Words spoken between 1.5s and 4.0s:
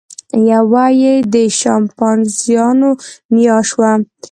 شامپانزیانو نیا شوه.